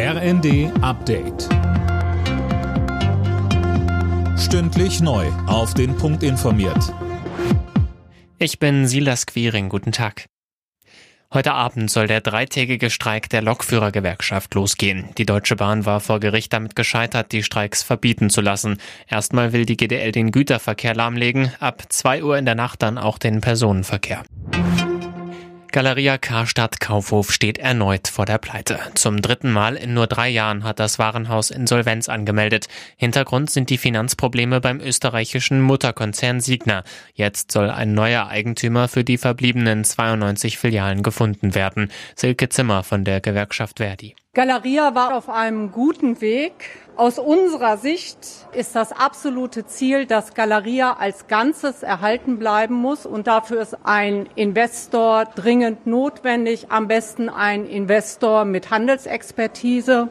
[0.00, 1.48] RND Update.
[4.38, 5.26] Stündlich neu.
[5.48, 6.94] Auf den Punkt informiert.
[8.38, 9.68] Ich bin Silas Quiring.
[9.68, 10.26] Guten Tag.
[11.34, 15.08] Heute Abend soll der dreitägige Streik der Lokführergewerkschaft losgehen.
[15.18, 18.78] Die Deutsche Bahn war vor Gericht damit gescheitert, die Streiks verbieten zu lassen.
[19.08, 23.18] Erstmal will die GDL den Güterverkehr lahmlegen, ab zwei Uhr in der Nacht dann auch
[23.18, 24.22] den Personenverkehr.
[25.70, 28.78] Galeria Karstadt Kaufhof steht erneut vor der Pleite.
[28.94, 32.68] Zum dritten Mal in nur drei Jahren hat das Warenhaus Insolvenz angemeldet.
[32.96, 36.84] Hintergrund sind die Finanzprobleme beim österreichischen Mutterkonzern Signa.
[37.14, 41.92] Jetzt soll ein neuer Eigentümer für die verbliebenen 92 Filialen gefunden werden.
[42.16, 44.16] Silke Zimmer von der Gewerkschaft Verdi.
[44.38, 46.52] Galeria war auf einem guten Weg.
[46.94, 48.18] Aus unserer Sicht
[48.52, 54.28] ist das absolute Ziel, dass Galeria als Ganzes erhalten bleiben muss und dafür ist ein
[54.36, 60.08] Investor dringend notwendig, am besten ein Investor mit Handelsexpertise.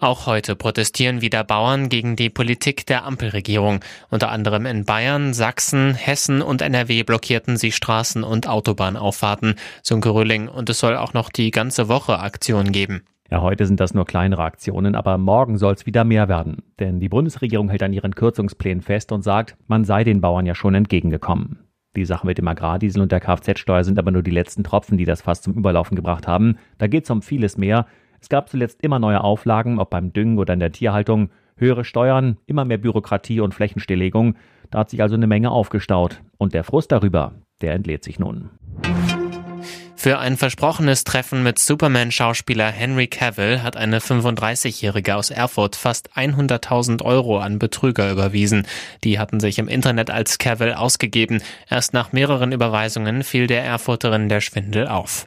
[0.00, 3.80] Auch heute protestieren wieder Bauern gegen die Politik der Ampelregierung.
[4.08, 9.56] Unter anderem in Bayern, Sachsen, Hessen und NRW blockierten sie Straßen und Autobahnauffahrten.
[9.82, 10.48] Sönke Röhling.
[10.48, 13.02] Und es soll auch noch die ganze Woche Aktionen geben.
[13.30, 16.62] Ja, heute sind das nur kleinere Aktionen, aber morgen soll es wieder mehr werden.
[16.78, 20.54] Denn die Bundesregierung hält an ihren Kürzungsplänen fest und sagt, man sei den Bauern ja
[20.54, 21.58] schon entgegengekommen.
[21.96, 25.04] Die Sachen mit dem Agrardiesel und der Kfz-Steuer sind aber nur die letzten Tropfen, die
[25.04, 26.56] das fast zum Überlaufen gebracht haben.
[26.78, 27.86] Da geht es um vieles mehr.
[28.20, 32.36] Es gab zuletzt immer neue Auflagen, ob beim Düngen oder in der Tierhaltung, höhere Steuern,
[32.46, 34.36] immer mehr Bürokratie und Flächenstilllegung.
[34.70, 36.20] Da hat sich also eine Menge aufgestaut.
[36.38, 38.50] Und der Frust darüber, der entlädt sich nun.
[40.00, 47.02] Für ein versprochenes Treffen mit Superman-Schauspieler Henry Cavill hat eine 35-Jährige aus Erfurt fast 100.000
[47.02, 48.66] Euro an Betrüger überwiesen.
[49.04, 51.42] Die hatten sich im Internet als Cavill ausgegeben.
[51.68, 55.26] Erst nach mehreren Überweisungen fiel der Erfurterin der Schwindel auf.